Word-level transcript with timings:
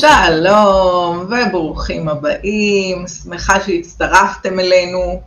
שלום 0.00 1.26
וברוכים 1.30 2.08
הבאים, 2.08 3.06
שמחה 3.06 3.60
שהצטרפתם 3.60 4.60
אלינו. 4.60 5.22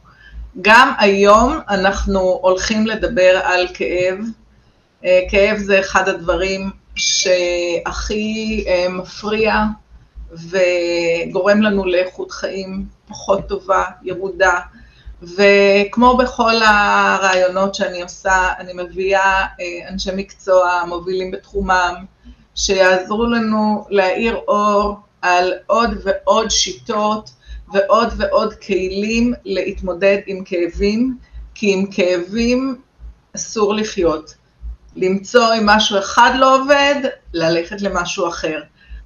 גם 0.61 0.93
היום 0.97 1.59
אנחנו 1.69 2.19
הולכים 2.41 2.87
לדבר 2.87 3.39
על 3.43 3.67
כאב. 3.73 4.17
אה, 5.05 5.21
כאב 5.29 5.57
זה 5.57 5.79
אחד 5.79 6.09
הדברים 6.09 6.69
שהכי 6.95 8.65
אה, 8.67 8.89
מפריע 8.89 9.55
וגורם 10.31 11.61
לנו 11.61 11.85
לאיכות 11.85 12.31
חיים 12.31 12.85
פחות 13.07 13.47
טובה, 13.47 13.83
ירודה. 14.03 14.59
וכמו 15.21 16.17
בכל 16.17 16.53
הרעיונות 16.63 17.75
שאני 17.75 18.01
עושה, 18.01 18.53
אני 18.59 18.73
מביאה 18.75 19.45
אה, 19.59 19.89
אנשי 19.89 20.09
מקצוע 20.15 20.83
מובילים 20.87 21.31
בתחומם, 21.31 22.05
שיעזרו 22.55 23.25
לנו 23.25 23.85
להאיר 23.89 24.35
אור 24.47 24.95
על 25.21 25.53
עוד 25.65 25.89
ועוד 26.03 26.51
שיטות 26.51 27.29
ועוד 27.73 28.13
ועוד 28.17 28.53
כלים 28.53 29.33
להתמודד 29.45 30.17
עם 30.27 30.43
כאבים, 30.45 31.17
כי 31.55 31.73
עם 31.73 31.85
כאבים 31.91 32.81
אסור 33.35 33.73
לחיות. 33.73 34.35
למצוא 34.95 35.53
אם 35.53 35.65
משהו 35.65 35.99
אחד 35.99 36.31
לא 36.35 36.61
עובד, 36.61 36.95
ללכת 37.33 37.81
למשהו 37.81 38.27
אחר. 38.27 38.61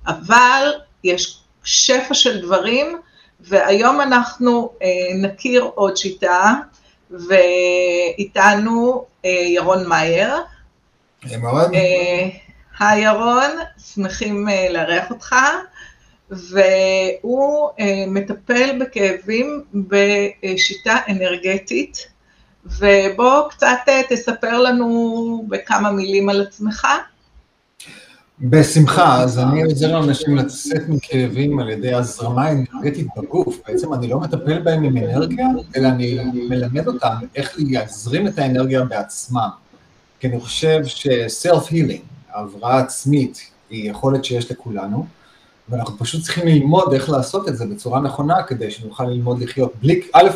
אבל 0.08 0.72
יש 1.04 1.40
שפע 1.64 2.14
של 2.14 2.42
דברים, 2.42 2.98
והיום 3.40 4.02
אנחנו 4.02 4.72
אה, 4.81 4.88
נכיר 5.22 5.64
עוד 5.76 5.98
שיטה, 5.98 6.54
ואיתנו 7.12 9.06
אה, 9.26 9.30
ירון 9.30 9.88
מאייר. 9.88 10.36
אה, 11.76 12.30
היי 12.80 13.04
ירון, 13.04 13.52
שמחים 13.94 14.48
uh, 14.48 14.74
לארח 14.74 15.12
אותך, 15.12 15.36
והוא 16.30 17.70
uh, 17.70 17.81
מטפל 18.08 18.80
בכאבים 18.80 19.64
בשיטה 19.73 20.95
אנרגטית, 21.09 22.08
ובוא 22.66 23.50
קצת 23.50 23.78
uh, 23.86 23.92
תספר 24.09 24.58
לנו 24.58 25.45
בכמה 25.50 25.92
מילים 25.92 26.30
על 26.30 26.42
עצמך. 26.42 26.88
בשמחה, 28.42 29.22
אז 29.22 29.40
אני 29.40 29.64
עוזר 29.64 29.92
לאנשים 29.92 30.36
לצאת 30.36 30.90
מכאבים 30.90 31.59
על 31.59 31.70
ידי 31.70 31.94
הזרמה 31.94 32.52
אנרגטית 32.52 33.08
בגוף. 33.18 33.59
בעצם 33.68 33.94
אני 33.94 34.08
לא 34.08 34.20
מטפל 34.20 34.59
בהם 34.59 34.84
עם 34.84 34.98
אנרגיה, 34.98 35.48
אלא 35.75 35.88
אני 35.88 36.18
מלמד 36.34 36.88
אותם 36.88 37.16
איך 37.36 37.56
להזרים 37.58 38.28
את 38.28 38.40
האנרגיה 38.40 38.84
בעצמם. 38.84 39.50
כי 40.20 40.28
אני 40.28 40.40
חושב 40.40 40.80
ש-self-healing, 40.86 42.19
הבראה 42.33 42.77
עצמית 42.77 43.52
היא 43.69 43.91
יכולת 43.91 44.25
שיש 44.25 44.52
לכולנו, 44.52 45.05
ואנחנו 45.69 45.97
פשוט 45.97 46.22
צריכים 46.22 46.47
ללמוד 46.47 46.94
איך 46.94 47.09
לעשות 47.09 47.49
את 47.49 47.58
זה 47.58 47.66
בצורה 47.66 47.99
נכונה, 47.99 48.44
כדי 48.44 48.72
שנוכל 48.72 49.03
ללמוד 49.03 49.41
לחיות 49.41 49.73
בלי, 49.81 50.02
א', 50.13 50.30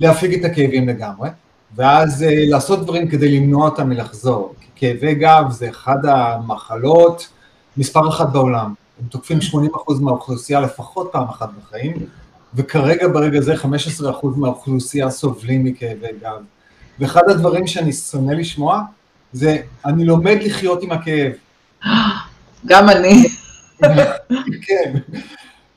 להפיג 0.00 0.34
את 0.38 0.50
הכאבים 0.50 0.88
לגמרי, 0.88 1.28
ואז 1.74 2.22
uh, 2.22 2.26
לעשות 2.50 2.82
דברים 2.82 3.08
כדי 3.08 3.38
למנוע 3.38 3.68
אותם 3.68 3.88
מלחזור. 3.88 4.54
כי 4.60 4.66
כאבי 4.76 5.14
גב 5.14 5.44
זה 5.50 5.68
אחד 5.68 6.06
המחלות 6.06 7.28
מספר 7.76 8.08
אחת 8.08 8.32
בעולם. 8.32 8.74
הם 9.00 9.06
תוקפים 9.08 9.38
80% 9.38 10.00
מהאוכלוסייה 10.00 10.60
לפחות 10.60 11.08
פעם 11.12 11.28
אחת 11.28 11.48
בחיים, 11.60 12.06
וכרגע 12.54 13.08
ברגע 13.08 13.40
זה 13.40 13.54
15% 13.54 13.66
מהאוכלוסייה 14.36 15.10
סובלים 15.10 15.64
מכאבי 15.64 16.06
גב. 16.22 16.42
ואחד 16.98 17.22
הדברים 17.28 17.66
שאני 17.66 17.92
שונא 17.92 18.32
לשמוע, 18.32 18.82
זה 19.32 19.56
אני 19.86 20.04
לומד 20.04 20.38
לחיות 20.42 20.82
עם 20.82 20.92
הכאב. 20.92 21.32
גם 22.66 22.88
אני. 22.88 23.22
כן. 24.66 24.92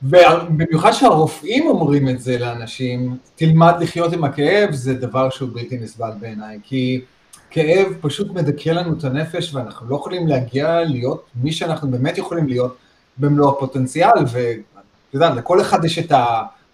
ובמיוחד 0.03 0.92
שהרופאים 0.92 1.67
אומרים 1.67 2.09
את 2.09 2.22
זה 2.22 2.38
לאנשים, 2.38 3.17
תלמד 3.36 3.73
לחיות 3.80 4.14
עם 4.14 4.23
הכאב, 4.23 4.72
זה 4.72 4.94
דבר 4.94 5.30
שהוא 5.30 5.49
בלתי 5.54 5.77
נסבל 5.77 6.11
בעיניי, 6.20 6.60
כי 6.64 7.02
כאב 7.49 7.88
פשוט 8.02 8.32
מדכא 8.32 8.70
לנו 8.70 8.98
את 8.98 9.04
הנפש, 9.04 9.55
ואנחנו 9.55 9.89
לא 9.89 9.95
יכולים 9.95 10.27
להגיע 10.27 10.83
להיות 10.83 11.26
מי 11.36 11.52
שאנחנו 11.52 11.92
באמת 11.92 12.17
יכולים 12.17 12.48
להיות 12.48 12.77
במלוא 13.17 13.52
הפוטנציאל, 13.52 14.11
ואתה 14.32 15.14
יודע, 15.14 15.30
לכל 15.30 15.61
אחד 15.61 15.86
יש 15.86 15.99
את 15.99 16.11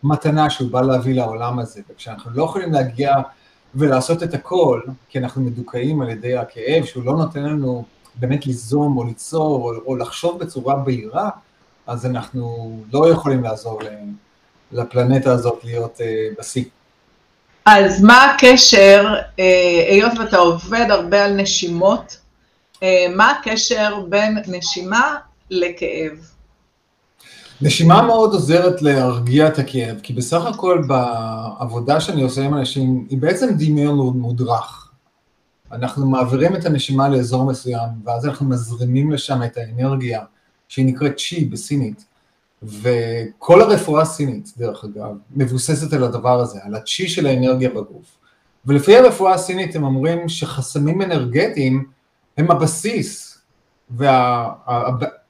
המתנה 0.04 0.50
שהוא 0.50 0.72
בא 0.72 0.82
להביא 0.82 1.16
לעולם 1.16 1.60
הזה, 1.60 1.82
וכשאנחנו 1.90 2.32
לא 2.34 2.44
יכולים 2.44 2.74
להגיע 2.74 3.14
ולעשות 3.76 4.24
את 4.24 4.34
הכל, 4.34 4.82
כי 5.10 5.20
אנחנו 5.20 5.42
מדוכאים 5.42 6.02
על 6.02 6.10
ידי 6.10 6.38
הכאב, 6.38 6.86
שהוא 6.86 7.04
לא 7.04 7.14
נותן 7.14 7.44
לנו 7.44 7.84
באמת 8.16 8.46
ליזום 8.46 8.98
או 8.98 9.04
ליצור 9.04 9.64
או, 9.64 9.74
או 9.86 9.96
לחשוב 9.96 10.40
בצורה 10.40 10.76
בהירה, 10.76 11.30
אז 11.88 12.06
אנחנו 12.06 12.78
לא 12.94 13.10
יכולים 13.10 13.44
לעזור 13.44 13.80
לפלנטה 14.72 15.32
הזאת 15.32 15.64
להיות 15.64 15.98
uh, 15.98 16.40
בשיא. 16.40 16.64
אז 17.66 18.04
מה 18.04 18.24
הקשר, 18.24 19.06
uh, 19.16 19.42
היות 19.90 20.12
ואתה 20.20 20.38
עובד 20.38 20.86
הרבה 20.90 21.26
על 21.26 21.34
נשימות, 21.34 22.18
uh, 22.76 22.80
מה 23.16 23.32
הקשר 23.32 24.00
בין 24.10 24.38
נשימה 24.48 25.18
לכאב? 25.50 26.31
נשימה 27.62 28.02
מאוד 28.02 28.34
עוזרת 28.34 28.82
להרגיע 28.82 29.48
את 29.48 29.60
הכאב, 29.60 30.00
כי 30.04 30.14
בסך 30.14 30.46
הכל 30.46 30.84
בעבודה 30.88 32.02
שאני 32.02 32.22
עושה 32.22 32.46
עם 32.46 32.54
אנשים, 32.54 33.08
היא 33.10 33.18
בעצם 33.18 33.50
דמיון 33.58 34.20
מודרך. 34.20 34.92
אנחנו 35.72 36.10
מעבירים 36.10 36.56
את 36.56 36.66
הנשימה 36.66 37.10
לאזור 37.10 37.46
מסוים, 37.46 37.90
ואז 38.04 38.26
אנחנו 38.26 38.46
מזרימים 38.46 39.12
לשם 39.12 39.44
את 39.44 39.58
האנרגיה, 39.58 40.22
שהיא 40.68 40.86
נקראת 40.86 41.18
צ'י 41.18 41.46
בסינית, 41.46 42.06
וכל 42.64 43.62
הרפואה 43.62 44.02
הסינית, 44.02 44.54
דרך 44.58 44.84
אגב, 44.84 45.16
מבוססת 45.36 45.94
על 45.94 46.04
הדבר 46.04 46.40
הזה, 46.40 46.60
על 46.64 46.76
הצ'י 46.76 47.10
של 47.10 47.26
האנרגיה 47.26 47.70
בגוף. 47.70 48.18
ולפי 48.66 48.98
הרפואה 48.98 49.34
הסינית 49.34 49.76
הם 49.76 49.84
אומרים 49.84 50.30
שחסמים 50.30 51.02
אנרגטיים 51.02 51.86
הם 52.38 52.52
הבסיס 52.52 53.38
וה, 53.90 54.50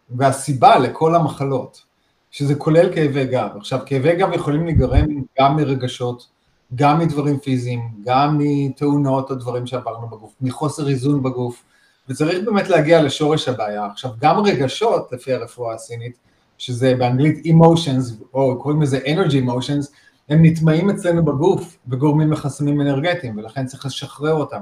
והסיבה 0.09 0.79
לכל 0.79 1.15
המחלות. 1.15 1.90
שזה 2.31 2.55
כולל 2.55 2.93
כאבי 2.93 3.25
גב. 3.25 3.49
עכשיו, 3.55 3.79
כאבי 3.85 4.15
גב 4.15 4.33
יכולים 4.33 4.65
להיגרם 4.65 5.07
גם 5.39 5.55
מרגשות, 5.55 6.27
גם 6.75 6.99
מדברים 6.99 7.39
פיזיים, 7.39 7.81
גם 8.05 8.37
מתאונות 8.39 9.29
או 9.29 9.35
דברים 9.35 9.67
שעברנו 9.67 10.07
בגוף, 10.07 10.33
מחוסר 10.41 10.89
איזון 10.89 11.23
בגוף, 11.23 11.63
וצריך 12.09 12.45
באמת 12.45 12.69
להגיע 12.69 13.03
לשורש 13.03 13.47
הבעיה. 13.47 13.85
עכשיו, 13.85 14.11
גם 14.21 14.39
רגשות, 14.39 15.11
לפי 15.11 15.33
הרפואה 15.33 15.75
הסינית, 15.75 16.17
שזה 16.57 16.95
באנגלית 16.95 17.45
emotions, 17.45 18.23
או 18.33 18.59
קוראים 18.61 18.81
לזה 18.81 18.99
energy 19.05 19.45
emotions, 19.45 19.87
הם 20.29 20.45
נטמעים 20.45 20.89
אצלנו 20.89 21.25
בגוף 21.25 21.77
וגורמים 21.87 22.31
לחסמים 22.31 22.81
אנרגטיים, 22.81 23.37
ולכן 23.37 23.65
צריך 23.65 23.85
לשחרר 23.85 24.33
אותם. 24.33 24.61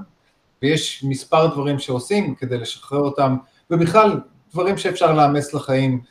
ויש 0.62 1.04
מספר 1.08 1.48
דברים 1.48 1.80
שעושים 1.80 2.36
כדי 2.36 2.58
לשחרר 2.58 3.00
אותם, 3.00 3.38
ובכלל, 3.72 4.20
דברים 4.54 4.78
שאפשר 4.78 5.14
לאמץ 5.14 5.54
לחיים, 5.54 6.02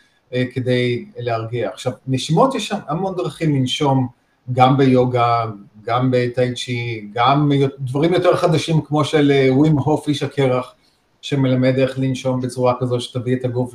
כדי 0.52 1.04
להרגיע. 1.18 1.68
עכשיו, 1.68 1.92
נשימות 2.06 2.54
יש 2.54 2.72
המון 2.88 3.14
דרכים 3.16 3.56
לנשום, 3.56 4.08
גם 4.52 4.76
ביוגה, 4.76 5.44
גם 5.84 6.08
בטאי 6.12 6.54
צ'י, 6.54 7.08
גם 7.12 7.52
דברים 7.78 8.12
יותר 8.12 8.36
חדשים 8.36 8.80
כמו 8.80 9.04
של 9.04 9.30
אה, 9.30 9.48
ווים 9.54 9.78
הוף 9.78 10.08
איש 10.08 10.22
הקרח, 10.22 10.74
שמלמד 11.20 11.78
איך 11.78 11.98
לנשום 11.98 12.40
בצורה 12.40 12.74
כזו 12.80 13.00
שתביא 13.00 13.36
את 13.36 13.44
הגוף 13.44 13.74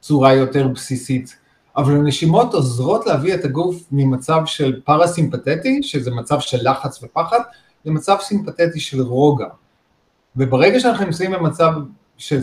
לצורה 0.00 0.34
יותר 0.34 0.68
בסיסית. 0.68 1.36
אבל 1.76 1.96
הנשימות 1.96 2.54
עוזרות 2.54 3.06
להביא 3.06 3.34
את 3.34 3.44
הגוף 3.44 3.84
ממצב 3.92 4.42
של 4.46 4.80
פרסימפטטי, 4.84 5.82
שזה 5.82 6.10
מצב 6.10 6.40
של 6.40 6.70
לחץ 6.70 7.02
ופחד, 7.02 7.40
למצב 7.84 8.16
סימפטטי 8.20 8.80
של 8.80 9.00
רוגע. 9.00 9.46
וברגע 10.36 10.80
שאנחנו 10.80 11.04
נמצאים 11.04 11.32
במצב 11.32 11.72
של 12.18 12.42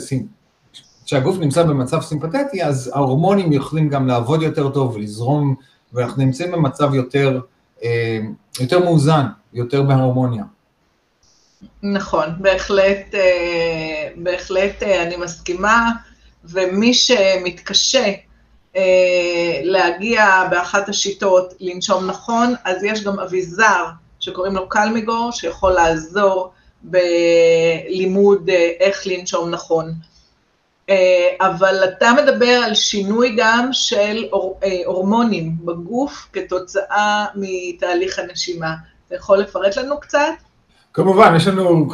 כשהגוף 1.08 1.38
נמצא 1.38 1.64
במצב 1.64 2.02
סימפטטי, 2.02 2.64
אז 2.64 2.92
ההורמונים 2.94 3.54
יכולים 3.54 3.90
גם 3.90 4.08
לעבוד 4.08 4.42
יותר 4.42 4.70
טוב 4.70 4.96
ולזרום, 4.96 5.56
ואנחנו 5.94 6.24
נמצאים 6.24 6.52
במצב 6.52 6.94
יותר, 6.94 7.40
אה, 7.84 8.20
יותר 8.60 8.80
מאוזן, 8.80 9.26
יותר 9.54 9.82
בהרמוניה. 9.84 10.44
נכון, 11.84 12.30
בהחלט, 12.38 13.16
אה, 13.16 14.10
בהחלט 14.16 14.84
אה, 14.84 15.04
אני 15.04 15.18
מסכימה, 15.18 15.92
ומי 16.44 16.94
שמתקשה 16.94 18.14
להגיע 19.64 20.48
באחת 20.52 20.90
השיטות 20.90 21.54
לנשום 21.60 22.08
נכון, 22.08 22.54
אז 22.64 22.84
יש 22.84 23.04
גם 23.04 23.20
אביזר 23.20 23.86
שקוראים 24.20 24.56
לו 24.56 24.70
קלמיגור, 24.70 25.32
שיכול 25.32 25.72
לעזור 25.72 26.52
בלימוד 26.84 28.50
איך 28.80 29.08
לנשום 29.08 29.50
נכון. 29.50 29.94
אה, 30.90 30.96
אבל 31.48 31.84
אתה 31.84 32.12
מדבר 32.22 32.62
על 32.66 32.74
שינוי 32.74 33.36
גם 33.38 33.70
של 33.72 34.26
אה, 34.64 34.82
הורמונים 34.86 35.56
בגוף 35.66 36.28
כתוצאה 36.34 37.26
מתהליך 37.36 38.20
הנשימה. 38.20 38.76
אתה 39.08 39.16
יכול 39.16 39.38
לפרט 39.38 39.78
לנו 39.78 40.00
קצת? 40.00 40.20
כמובן, 40.94 41.34
יש 41.36 41.48
לנו 41.48 41.90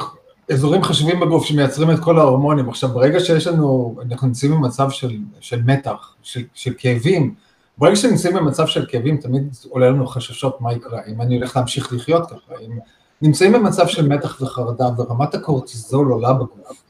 אזורים 0.52 0.84
חשובים 0.84 1.20
בגוף 1.20 1.46
שמייצרים 1.46 1.92
את 1.92 2.00
כל 2.00 2.20
ההורמונים. 2.20 2.70
עכשיו, 2.70 2.90
ברגע 2.90 3.20
שיש 3.20 3.48
לנו, 3.48 3.96
אנחנו 4.12 4.28
נמצאים 4.28 4.52
במצב 4.52 4.90
של, 4.90 5.18
של 5.40 5.62
מתח, 5.66 6.16
של, 6.24 6.42
של 6.54 6.74
כאבים, 6.78 7.36
ברגע 7.78 7.96
שנמצאים 7.96 8.36
במצב 8.36 8.68
של 8.68 8.86
כאבים, 8.86 9.18
תמיד 9.18 9.56
עולה 9.70 9.90
לנו 9.90 10.08
חששות 10.08 10.62
מה 10.62 10.74
יקרה, 10.74 11.00
אם 11.08 11.22
אני 11.22 11.36
הולך 11.36 11.58
להמשיך 11.58 11.94
לחיות 11.94 12.30
ככה, 12.30 12.54
אם 12.66 12.80
נמצאים 13.22 13.52
במצב 13.52 13.88
של 13.88 14.08
מתח 14.08 14.42
וחרדה 14.42 14.90
ורמת 14.98 15.36
הקורטיזול 15.36 16.12
עולה 16.12 16.34
בגוף, 16.34 16.83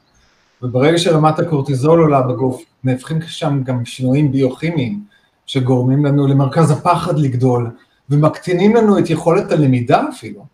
וברגע 0.64 0.98
שרמת 0.98 1.38
הקורטיזול 1.38 2.00
עולה 2.00 2.22
בגוף, 2.22 2.62
נהפכים 2.84 3.22
שם 3.22 3.62
גם 3.64 3.84
שינויים 3.84 4.32
ביוכימיים 4.32 5.04
שגורמים 5.46 6.04
לנו 6.04 6.26
למרכז 6.26 6.70
הפחד 6.70 7.18
לגדול, 7.18 7.70
ומקטינים 8.10 8.76
לנו 8.76 8.98
את 8.98 9.10
יכולת 9.10 9.52
הלמידה 9.52 10.02
אפילו. 10.08 10.46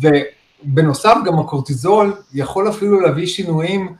ובנוסף 0.00 1.14
גם 1.24 1.38
הקורטיזול 1.38 2.14
יכול 2.34 2.68
אפילו 2.68 3.00
להביא 3.00 3.26
שינויים 3.26 3.94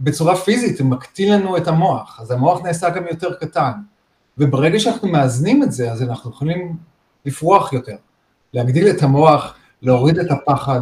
בצורה 0.00 0.36
פיזית, 0.36 0.80
הוא 0.80 0.88
מקטין 0.88 1.32
לנו 1.32 1.56
את 1.56 1.68
המוח, 1.68 2.20
אז 2.20 2.30
המוח 2.30 2.62
נעשה 2.62 2.90
גם 2.90 3.02
יותר 3.10 3.34
קטן. 3.34 3.72
וברגע 4.38 4.80
שאנחנו 4.80 5.08
מאזנים 5.08 5.62
את 5.62 5.72
זה, 5.72 5.92
אז 5.92 6.02
אנחנו 6.02 6.30
יכולים 6.30 6.76
לפרוח 7.26 7.72
יותר, 7.72 7.96
להגדיל 8.54 8.88
את 8.88 9.02
המוח, 9.02 9.54
להוריד 9.82 10.18
את 10.18 10.30
הפחד 10.30 10.80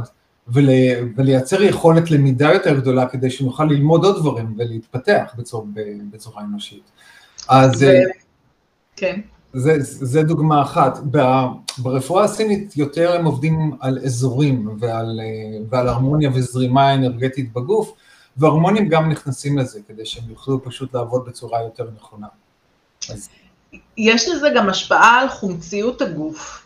ול, 0.52 0.68
ולייצר 1.16 1.62
יכולת 1.62 2.10
למידה 2.10 2.52
יותר 2.52 2.80
גדולה 2.80 3.08
כדי 3.08 3.30
שנוכל 3.30 3.64
ללמוד 3.64 4.04
עוד 4.04 4.16
דברים 4.16 4.54
ולהתפתח 4.58 5.34
בצורה, 5.38 5.64
בצורה 6.10 6.42
אנושית. 6.42 6.90
אז... 7.48 7.82
ו... 7.82 7.86
אה, 7.86 8.00
כן. 8.96 9.20
זה, 9.54 9.76
זה 9.80 10.22
דוגמה 10.22 10.62
אחת. 10.62 10.98
ברפואה 11.78 12.24
הסינית 12.24 12.76
יותר 12.76 13.12
הם 13.12 13.24
עובדים 13.24 13.76
על 13.80 13.98
אזורים 14.04 14.76
ועל, 14.78 15.20
אה, 15.20 15.58
ועל 15.70 15.88
הרמוניה 15.88 16.30
וזרימה 16.34 16.94
אנרגטית 16.94 17.52
בגוף, 17.52 17.92
והרמונים 18.36 18.88
גם 18.88 19.08
נכנסים 19.10 19.58
לזה, 19.58 19.80
כדי 19.88 20.06
שהם 20.06 20.24
יוכלו 20.30 20.64
פשוט 20.64 20.94
לעבוד 20.94 21.24
בצורה 21.24 21.62
יותר 21.62 21.88
נכונה. 21.96 22.26
אז... 23.10 23.28
יש 23.96 24.28
לזה 24.28 24.48
גם 24.56 24.68
השפעה 24.68 25.20
על 25.20 25.28
חומציות 25.28 26.02
הגוף. 26.02 26.61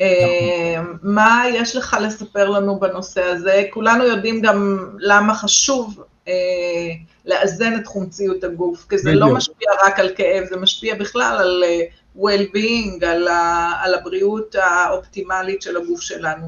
אה, 0.00 0.82
מה 1.02 1.44
יש 1.54 1.76
לך 1.76 1.96
לספר 2.02 2.48
לנו 2.48 2.80
בנושא 2.80 3.22
הזה? 3.22 3.62
כולנו 3.70 4.04
יודעים 4.04 4.40
גם 4.40 4.88
למה 4.98 5.34
חשוב 5.34 6.02
אה, 6.28 6.32
לאזן 7.24 7.74
את 7.80 7.86
חומציות 7.86 8.44
הגוף, 8.44 8.86
כי 8.88 8.98
זה 8.98 9.14
לא 9.14 9.34
משפיע 9.34 9.68
רק 9.86 10.00
על 10.00 10.08
כאב, 10.16 10.44
זה 10.44 10.56
משפיע 10.56 10.94
בכלל 10.94 11.36
על 11.40 11.64
אה, 11.66 11.80
well-being, 12.18 13.06
על, 13.06 13.28
על 13.82 13.94
הבריאות 13.94 14.54
האופטימלית 14.54 15.62
של 15.62 15.76
הגוף 15.76 16.00
שלנו. 16.00 16.46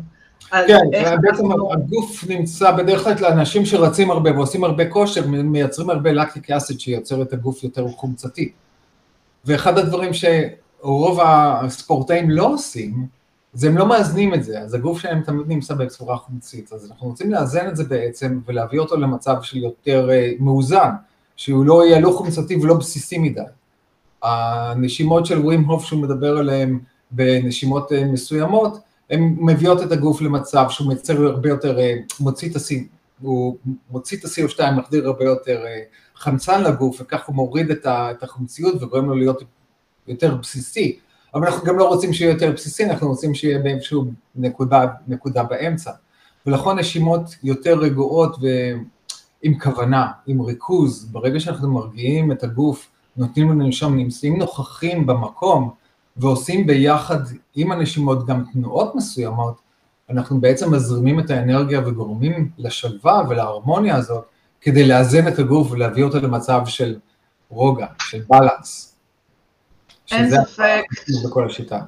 כן, 0.51 0.91
בעצם 1.21 1.53
אנחנו... 1.53 1.73
הגוף 1.73 2.25
נמצא 2.29 2.71
בדרך 2.71 3.05
כלל 3.05 3.15
לאנשים 3.21 3.67
שרצים 3.67 4.11
הרבה 4.11 4.33
ועושים 4.33 4.65
הרבה 4.65 4.91
כושר, 4.91 5.27
מייצרים 5.27 5.91
הרבה 5.91 6.13
לקטיק 6.13 6.51
אסיד 6.51 6.81
שיוצר 6.81 7.23
את 7.23 7.33
הגוף 7.33 7.65
יותר 7.65 7.89
חומצתי. 7.89 8.53
ואחד 9.45 9.79
הדברים 9.79 10.11
שרוב 10.13 11.21
הספורטאים 11.23 12.31
לא 12.31 12.47
עושים, 12.47 13.16
זה 13.57 13.69
הם 13.69 13.79
לא 13.79 13.87
מאזנים 13.89 14.35
את 14.35 14.45
זה, 14.45 14.61
אז 14.61 14.75
הגוף 14.75 15.01
שלהם 15.01 15.23
תמיד 15.23 15.49
נמצא 15.49 15.75
בצורה 15.75 16.17
חומצית, 16.17 16.73
אז 16.73 16.91
אנחנו 16.91 17.09
רוצים 17.09 17.31
לאזן 17.31 17.69
את 17.69 17.77
זה 17.77 17.85
בעצם 17.85 18.41
ולהביא 18.47 18.81
אותו 18.81 18.97
למצב 18.97 19.37
של 19.43 19.57
יותר 19.57 20.09
uh, 20.09 20.43
מאוזן, 20.43 20.91
שהוא 21.37 21.65
לא 21.65 21.85
יהיה 21.85 22.01
לא 22.01 22.11
חומצתי 22.11 22.57
ולא 22.57 22.75
בסיסי 22.75 23.19
מדי. 23.19 23.41
הנשימות 24.23 25.27
של 25.27 25.39
ווים 25.39 25.65
הוף 25.65 25.85
שהוא 25.85 26.03
מדבר 26.03 26.39
עליהן 26.39 26.79
בנשימות 27.11 27.93
uh, 27.93 27.95
מסוימות, 28.05 28.79
הן 29.11 29.37
מביאות 29.41 29.83
את 29.83 29.93
הגוף 29.93 30.21
למצב 30.21 30.67
שהוא 30.69 30.89
מייצר 30.89 31.27
הרבה 31.27 31.49
יותר, 31.49 31.79
uh, 31.79 32.15
מוציא 32.21 32.51
את 32.51 32.57
ה-C, 32.57 32.75
הוא 33.21 33.57
מוציא 33.91 34.19
את 34.19 34.25
ה-CO2, 34.25 34.71
מחדיר 34.71 35.07
הרבה 35.07 35.25
יותר 35.25 35.63
uh, 35.65 36.21
חמצן 36.21 36.63
לגוף, 36.63 37.01
וכך 37.01 37.27
הוא 37.27 37.37
מוריד 37.37 37.71
את 37.71 38.23
החומציות 38.23 38.83
וגורם 38.83 39.09
לו 39.09 39.15
להיות 39.15 39.43
יותר 40.09 40.35
בסיסי. 40.35 40.99
אבל 41.37 41.47
אנחנו 41.47 41.65
גם 41.65 41.79
לא 41.79 41.89
רוצים 41.89 42.13
שיהיה 42.13 42.33
יותר 42.33 42.53
בסיסי, 42.53 42.85
אנחנו 42.85 43.09
רוצים 43.09 43.35
שיהיה 43.35 43.59
באיזשהו 43.59 44.05
נקודה, 44.37 44.87
נקודה 45.09 45.43
באמצע. 45.43 45.91
ולכן 46.47 46.79
נשימות 46.79 47.21
יותר 47.43 47.79
רגועות 47.79 48.37
ועם 48.41 49.59
כוונה, 49.59 50.07
עם 50.27 50.41
ריכוז, 50.41 51.05
ברגע 51.05 51.41
שאנחנו 51.41 51.73
מרגיעים 51.73 52.33
את 52.33 52.45
הגוף, 52.45 52.89
נותנים 53.17 53.51
לנו 53.51 53.65
לנשום, 53.65 53.97
נמצאים 53.97 54.39
נוכחים 54.39 55.07
במקום 55.07 55.71
ועושים 56.17 56.67
ביחד 56.67 57.21
עם 57.55 57.73
הנשימות 57.73 58.27
גם 58.27 58.45
תנועות 58.53 58.95
מסוימות, 58.95 59.61
אנחנו 60.11 60.41
בעצם 60.41 60.75
מזרימים 60.75 61.21
את 61.21 61.31
האנרגיה 61.31 61.81
וגורמים 61.87 62.51
לשלווה 62.59 63.23
ולהרמוניה 63.29 63.97
הזאת 63.97 64.25
כדי 64.61 64.87
לאזן 64.89 65.29
את 65.29 65.39
הגוף 65.39 65.73
ולהביא 65.73 66.05
אותו 66.05 66.19
למצב 66.19 66.63
של 66.67 66.97
רוגע, 67.49 67.87
של 67.99 68.23
בלנס. 68.29 68.96
אין 70.13 70.31
ספק. 70.31 70.83
בכל 71.25 71.47
השיטה. 71.47 71.81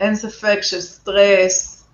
אין 0.00 0.14
ספק 0.14 0.58
שסטרס 0.62 1.84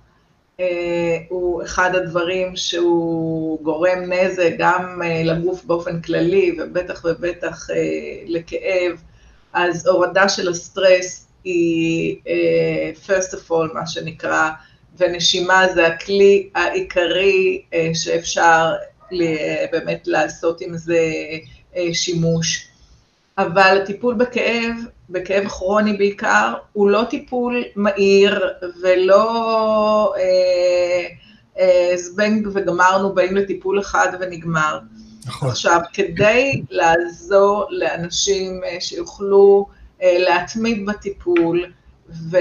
אה, 0.61 1.19
הוא 1.29 1.63
אחד 1.63 1.95
הדברים 1.95 2.57
שהוא 2.57 3.65
גורם 3.65 3.99
נזק 4.13 4.53
גם 4.59 5.03
אה, 5.05 5.23
לגוף 5.25 5.65
באופן 5.65 6.01
כללי, 6.01 6.57
ובטח 6.59 7.05
ובטח 7.05 7.71
אה, 7.71 7.77
לכאב, 8.27 9.03
אז 9.53 9.87
הורדה 9.87 10.29
של 10.29 10.49
הסטרס 10.49 11.27
היא 11.45 12.17
אה, 12.29 12.91
first 13.07 13.33
of 13.33 13.51
all, 13.51 13.75
מה 13.75 13.87
שנקרא, 13.87 14.51
ונשימה 14.99 15.67
זה 15.75 15.87
הכלי 15.87 16.49
העיקרי 16.55 17.63
אה, 17.75 17.91
שאפשר 17.95 18.73
באמת 19.73 20.03
לעשות 20.07 20.61
עם 20.61 20.77
זה 20.77 21.13
אה, 21.77 21.95
שימוש. 21.95 22.69
אבל 23.39 23.79
הטיפול 23.83 24.15
בכאב, 24.15 24.77
בכאב 25.11 25.49
כרוני 25.49 25.93
בעיקר, 25.93 26.55
הוא 26.73 26.91
לא 26.91 27.05
טיפול 27.11 27.65
מהיר 27.77 28.45
ולא 28.83 30.15
אה, 30.17 31.07
אה, 31.59 31.97
זבנג 31.97 32.49
וגמרנו, 32.53 33.15
באים 33.15 33.37
לטיפול 33.37 33.81
אחד 33.81 34.09
ונגמר. 34.21 34.79
נכון. 35.27 35.49
עכשיו, 35.49 35.81
כדי 35.93 36.63
לעזור 36.71 37.67
לאנשים 37.71 38.61
אה, 38.65 38.77
שיוכלו 38.81 39.67
אה, 40.03 40.17
להתמיד 40.19 40.87
בטיפול, 40.87 41.65
ו, 42.31 42.37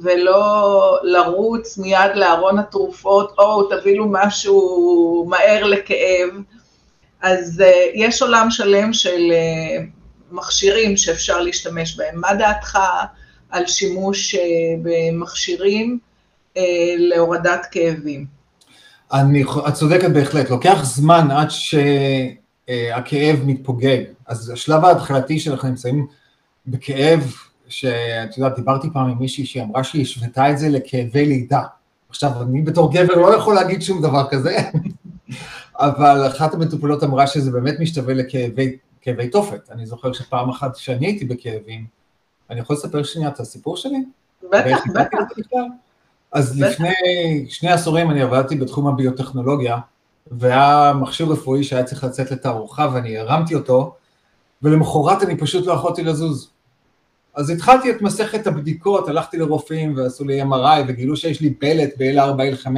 ולא 0.00 0.98
לרוץ 1.02 1.78
מיד 1.78 2.10
לארון 2.14 2.58
התרופות, 2.58 3.34
או 3.38 3.62
תביא 3.62 3.96
לו 3.96 4.06
משהו 4.08 5.26
מהר 5.28 5.64
לכאב, 5.64 6.28
אז 7.22 7.62
uh, 7.62 7.64
יש 7.94 8.22
עולם 8.22 8.50
שלם 8.50 8.92
של 8.92 9.20
uh, 9.30 9.82
מכשירים 10.32 10.96
שאפשר 10.96 11.40
להשתמש 11.40 11.96
בהם. 11.96 12.20
מה 12.20 12.34
דעתך 12.34 12.78
על 13.50 13.66
שימוש 13.66 14.34
uh, 14.34 14.38
במכשירים 14.82 15.98
uh, 16.54 16.60
להורדת 16.98 17.66
כאבים? 17.70 18.26
אני, 19.12 19.42
את 19.68 19.74
צודקת 19.74 20.10
בהחלט, 20.10 20.50
לוקח 20.50 20.80
זמן 20.82 21.28
עד 21.30 21.48
שהכאב 21.50 23.40
מתפוגג. 23.44 24.02
אז 24.26 24.50
השלב 24.50 24.84
ההתחלתי 24.84 25.38
שאנחנו 25.38 25.68
נמצאים 25.68 26.06
בכאב, 26.66 27.32
שאת 27.68 28.38
יודעת, 28.38 28.56
דיברתי 28.56 28.88
פעם 28.92 29.10
עם 29.10 29.18
מישהי 29.18 29.46
שהיא 29.46 29.62
אמרה 29.62 29.84
שהיא 29.84 30.02
השוותה 30.02 30.50
את 30.50 30.58
זה 30.58 30.68
לכאבי 30.68 31.26
לידה. 31.26 31.62
עכשיו, 32.08 32.30
אני 32.42 32.62
בתור 32.62 32.92
גבר 32.92 33.14
לא 33.14 33.34
יכול 33.34 33.54
להגיד 33.54 33.82
שום 33.82 34.02
דבר 34.02 34.28
כזה, 34.30 34.56
אבל 35.80 36.26
אחת 36.26 36.54
המטופלות 36.54 37.04
אמרה 37.04 37.26
שזה 37.26 37.50
באמת 37.50 37.80
משתווה 37.80 38.14
לכאבי 38.14 39.28
תופת. 39.32 39.70
אני 39.70 39.86
זוכר 39.86 40.12
שפעם 40.12 40.50
אחת 40.50 40.76
כשאני 40.76 41.06
הייתי 41.06 41.24
בכאבים, 41.24 41.84
אני 42.50 42.60
יכול 42.60 42.76
לספר 42.76 43.02
שנייה 43.02 43.28
את 43.28 43.40
הסיפור 43.40 43.76
שלי? 43.76 44.04
בטח, 44.52 44.78
בטח. 44.94 45.18
אז 46.32 46.60
לפני 46.60 47.46
שני 47.48 47.70
עשורים 47.70 48.10
אני 48.10 48.22
עבדתי 48.22 48.56
בתחום 48.56 48.86
הביוטכנולוגיה, 48.86 49.78
והיה 50.30 50.92
מכשיר 51.00 51.26
רפואי 51.26 51.64
שהיה 51.64 51.84
צריך 51.84 52.04
לצאת 52.04 52.30
לתערוכה 52.30 52.88
ואני 52.94 53.18
הרמתי 53.18 53.54
אותו, 53.54 53.94
ולמחרת 54.62 55.22
אני 55.22 55.36
פשוט 55.36 55.66
לא 55.66 55.72
יכולתי 55.72 56.02
לזוז. 56.02 56.50
אז 57.34 57.50
התחלתי 57.50 57.90
את 57.90 58.02
מסכת 58.02 58.46
הבדיקות, 58.46 59.08
הלכתי 59.08 59.38
לרופאים 59.38 59.96
ועשו 59.96 60.24
לי 60.24 60.42
MRI 60.42 60.84
וגילו 60.88 61.16
שיש 61.16 61.40
לי 61.40 61.54
פלט 61.54 61.90
ב-L4, 61.98 62.64
L5, 62.64 62.68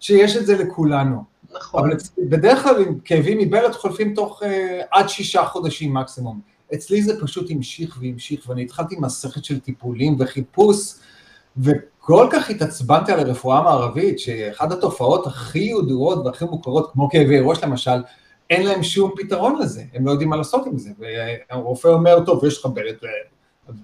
שיש 0.00 0.36
את 0.36 0.46
זה 0.46 0.56
לכולנו. 0.56 1.29
נכון. 1.54 1.90
אבל 1.90 1.96
בדרך 2.18 2.62
כלל 2.62 2.84
כאבים 3.04 3.38
מבלט 3.38 3.74
חולפים 3.74 4.14
תוך 4.14 4.42
uh, 4.42 4.46
עד 4.90 5.08
שישה 5.08 5.44
חודשים 5.44 5.94
מקסימום. 5.94 6.40
אצלי 6.74 7.02
זה 7.02 7.20
פשוט 7.20 7.50
המשיך 7.50 7.98
והמשיך, 8.00 8.48
ואני 8.48 8.62
התחלתי 8.62 8.96
מסכת 8.96 9.44
של 9.44 9.60
טיפולים 9.60 10.16
וחיפוש, 10.18 10.94
וכל 11.56 12.28
כך 12.32 12.50
התעצבנתי 12.50 13.12
על 13.12 13.20
הרפואה 13.20 13.58
המערבית, 13.58 14.18
שאחת 14.18 14.72
התופעות 14.72 15.26
הכי 15.26 15.58
ידועות 15.58 16.26
והכי 16.26 16.44
מוכרות, 16.44 16.92
כמו 16.92 17.10
כאבי 17.10 17.40
ראש 17.40 17.64
למשל, 17.64 18.02
אין 18.50 18.66
להם 18.66 18.82
שום 18.82 19.10
פתרון 19.16 19.58
לזה, 19.62 19.82
הם 19.94 20.06
לא 20.06 20.10
יודעים 20.10 20.30
מה 20.30 20.36
לעשות 20.36 20.66
עם 20.66 20.78
זה, 20.78 20.90
והרופא 20.98 21.88
אומר, 21.88 22.24
טוב, 22.24 22.44
יש 22.44 22.58
לך 22.58 22.66
בלט, 22.66 23.02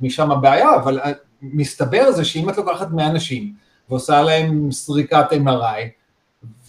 משם 0.02 0.30
הבעיה, 0.30 0.76
אבל 0.76 1.00
אה, 1.00 1.12
מסתבר 1.42 2.12
זה 2.12 2.25
שאם 2.25 2.50
את 2.50 2.56
לוקחת 2.56 2.90
100 2.90 3.06
אנשים 3.06 3.54
ועושה 3.88 4.23
להם 4.23 4.73
סריקת 4.73 5.32
MRI, 5.32 5.96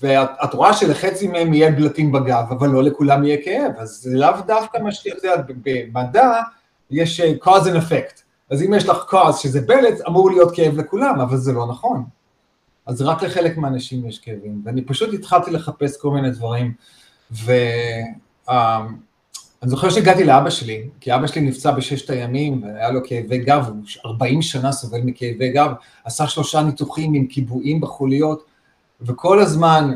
ואת 0.02 0.54
רואה 0.54 0.74
שלחצי 0.74 1.28
מהם 1.28 1.54
יהיה 1.54 1.72
בלטים 1.72 2.12
בגב, 2.12 2.46
אבל 2.50 2.70
לא 2.70 2.84
לכולם 2.84 3.24
יהיה 3.24 3.38
כאב, 3.44 3.72
אז 3.78 3.90
זה 3.90 4.18
לאו 4.18 4.32
דווקא 4.48 4.78
מה 4.78 4.92
שאת 4.92 5.06
יודעת, 5.06 5.46
במדע 5.64 6.42
יש 6.92 7.20
אה, 7.20 7.34
cause 7.44 7.64
and 7.64 7.78
effect. 7.78 8.22
אז 8.50 8.64
אם 8.64 8.74
יש 8.74 8.86
לך 8.86 9.14
cause 9.14 9.34
שזה 9.34 9.62
בלט, 9.62 10.02
אמור 10.08 10.30
להיות 10.32 10.56
כאב 10.56 10.78
לכולם, 10.78 11.20
אבל 11.22 11.38
זה 11.38 11.54
לא 11.54 11.68
נכון. 11.68 12.04
אז 12.86 13.02
רק 13.02 13.24
לחלק 13.24 13.58
מהאנשים 13.58 14.08
יש 14.08 14.20
כאבים, 14.20 14.62
ואני 14.66 14.82
פשוט 14.82 15.14
התחלתי 15.14 15.52
לחפש 15.52 15.98
כל 15.98 16.12
מיני 16.12 16.32
דברים, 16.32 16.74
ואני 17.32 18.08
אמ, 18.50 19.70
זוכר 19.70 19.90
שהגעתי 19.90 20.24
לאבא 20.24 20.50
שלי, 20.50 20.90
כי 21.00 21.16
אבא 21.16 21.28
שלי 21.28 21.42
נפצע 21.42 21.72
בששת 21.72 22.10
הימים, 22.10 22.64
והיה 22.64 22.92
לו 22.92 23.00
כאבי 23.04 23.38
גב, 23.38 23.66
הוא 23.68 23.84
40 24.06 24.42
שנה 24.42 24.72
סובל 24.72 25.02
מכאבי 25.02 25.50
גב, 25.50 25.72
עשה 26.04 26.28
שלושה 26.28 26.62
ניתוחים 26.62 27.14
עם 27.14 27.28
קיבועים 27.28 27.82
בחוליות, 27.82 28.44
וכל 29.02 29.40
הזמן, 29.40 29.96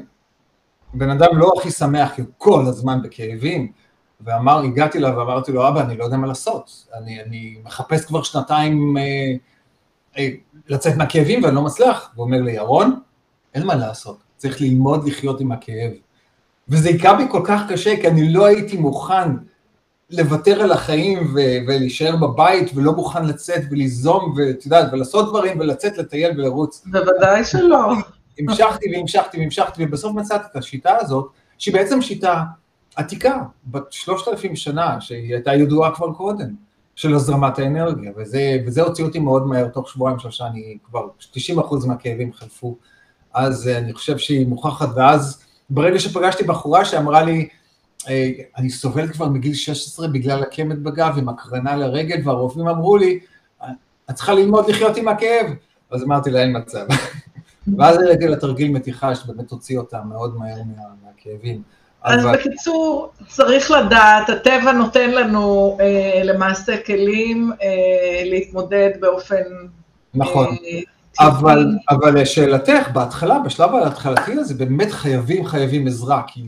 בן 0.94 1.10
אדם 1.10 1.38
לא 1.38 1.52
הכי 1.58 1.72
שמח, 1.72 2.12
כי 2.16 2.22
הוא 2.22 2.30
כל 2.38 2.66
הזמן 2.68 3.02
בכאבים, 3.02 3.72
ואמר, 4.22 4.64
הגעתי 4.64 4.98
אליו 4.98 5.14
ואמרתי 5.18 5.52
לו, 5.52 5.68
אבא, 5.68 5.82
אני 5.82 5.98
לא 5.98 6.04
יודע 6.04 6.18
מה 6.18 6.28
לעשות, 6.28 6.88
אני, 6.94 7.24
אני 7.24 7.58
מחפש 7.66 8.06
כבר 8.06 8.24
שנתיים 8.24 8.98
אה, 8.98 9.04
אה, 10.18 10.30
לצאת 10.68 10.98
מהכאבים 10.98 11.44
ואני 11.44 11.56
לא 11.56 11.62
מצליח. 11.62 12.12
הוא 12.16 12.26
אומר 12.26 12.42
לי, 12.42 12.52
ירון, 12.52 13.00
אין 13.54 13.66
מה 13.66 13.76
לעשות, 13.76 14.18
צריך 14.38 14.62
ללמוד 14.62 15.08
לחיות 15.08 15.40
עם 15.42 15.52
הכאב. 15.52 15.92
וזה 16.70 16.90
היכה 16.90 17.14
בי 17.14 17.24
כל 17.30 17.42
כך 17.46 17.62
קשה, 17.70 18.02
כי 18.02 18.08
אני 18.08 18.34
לא 18.34 18.46
הייתי 18.46 18.78
מוכן 18.78 19.30
לוותר 20.10 20.62
על 20.62 20.72
החיים 20.72 21.34
ו- 21.36 21.58
ולהישאר 21.68 22.16
בבית, 22.16 22.72
ולא 22.76 22.94
מוכן 22.94 23.26
לצאת 23.26 23.62
וליזום, 23.72 24.34
ואת 24.38 24.66
יודעת, 24.66 24.94
ולעשות 24.94 25.30
דברים, 25.30 25.60
ולצאת 25.60 25.98
לטייל 25.98 26.40
ולרוץ. 26.40 26.84
בוודאי 26.86 27.46
שלא. 27.46 27.94
המשכתי 28.50 28.96
והמשכתי 28.96 29.38
והמשכתי, 29.38 29.86
ובסוף 29.86 30.16
מצאתי 30.16 30.46
את 30.52 30.56
השיטה 30.56 30.98
הזאת, 31.00 31.32
שהיא 31.58 31.74
בעצם 31.74 32.02
שיטה 32.02 32.44
עתיקה, 32.96 33.44
בת 33.66 33.92
שלושת 33.92 34.28
אלפים 34.28 34.56
שנה, 34.56 35.02
שהיא 35.02 35.34
הייתה 35.34 35.54
ידועה 35.54 35.96
כבר 35.96 36.14
קודם, 36.14 36.56
של 36.96 37.16
הזרמת 37.16 37.60
האנרגיה, 37.60 38.12
וזה, 38.18 38.58
וזה 38.66 38.82
הוציא 38.82 39.04
אותי 39.04 39.20
מאוד 39.20 39.48
מהר, 39.48 39.68
תוך 39.68 39.90
שבועיים 39.90 40.20
שלושה, 40.20 40.48
אני 40.48 40.78
כבר, 40.84 41.08
90 41.32 41.60
אחוז 41.60 41.86
מהכאבים 41.86 42.34
חלפו, 42.34 42.78
אז 43.34 43.68
אה, 43.68 43.78
אני 43.78 43.94
חושב 43.94 44.18
שהיא 44.18 44.48
מוכחת, 44.48 44.90
ואז 44.96 45.44
ברגע 45.70 46.00
שפגשתי 46.00 46.44
בחורה 46.44 46.86
שאמרה 46.86 47.24
לי, 47.24 47.48
אה, 48.10 48.30
אני 48.58 48.70
סובלת 48.70 49.12
כבר 49.12 49.30
מגיל 49.30 49.54
16 49.54 50.08
בגלל 50.08 50.44
הקמת 50.44 50.80
בגב 50.80 51.18
עם 51.18 51.30
הקרנה 51.30 51.76
לרגל, 51.76 52.22
והרופאים 52.28 52.68
אמרו 52.68 52.98
לי, 52.98 53.20
את 54.10 54.16
צריכה 54.16 54.34
ללמוד 54.34 54.70
לחיות 54.70 54.98
עם 54.98 55.08
הכאב, 55.08 55.46
אז 55.92 56.04
אמרתי 56.04 56.32
לה, 56.32 56.42
אין 56.42 56.58
מצב. 56.58 56.86
ואז 57.78 57.98
הראיתי 57.98 58.28
לה 58.28 58.36
תרגיל 58.36 58.72
מתיחה 58.72 59.16
שבאמת 59.16 59.52
הוציא 59.52 59.78
אותה 59.78 60.02
מאוד 60.02 60.38
מהר 60.38 60.56
מה, 60.56 60.84
מהכאבים. 61.06 61.62
אז 62.04 62.26
אבל... 62.26 62.38
בקיצור, 62.38 63.12
צריך 63.28 63.72
לדעת, 63.72 64.30
הטבע 64.30 64.72
נותן 64.72 65.12
לנו 65.12 65.78
אה, 65.82 66.22
למעשה 66.24 66.78
כלים 66.86 67.52
אה, 67.62 68.24
להתמודד 68.26 68.90
באופן... 69.00 69.42
נכון. 70.14 70.48
אה, 70.48 71.28
אבל, 71.28 71.68
אבל 71.90 72.22
לשאלתך, 72.22 72.90
בהתחלה, 72.94 73.40
בשלב 73.40 73.76
ההתחלתי 73.76 74.32
הזה, 74.32 74.54
באמת 74.54 74.92
חייבים, 74.92 75.46
חייבים 75.46 75.88
עזרה, 75.88 76.22
כי 76.28 76.44